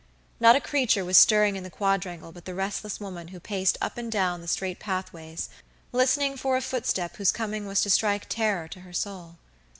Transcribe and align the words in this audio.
Not 0.39 0.55
a 0.55 0.59
creature 0.59 1.05
was 1.05 1.15
stirring 1.15 1.55
in 1.55 1.61
the 1.61 1.69
quadrangle 1.69 2.31
but 2.31 2.45
the 2.45 2.55
restless 2.55 2.99
woman 2.99 3.27
who 3.27 3.39
paced 3.39 3.77
up 3.81 3.99
and 3.99 4.11
down 4.11 4.41
the 4.41 4.47
straight 4.47 4.79
pathways, 4.79 5.47
listening 5.91 6.37
for 6.37 6.57
a 6.57 6.61
footstep 6.63 7.17
whose 7.17 7.31
coming 7.31 7.67
was 7.67 7.81
to 7.81 7.89
strike 7.91 8.25
terror 8.27 8.67
to 8.69 8.79
her 8.79 8.93
soul. 8.93 9.35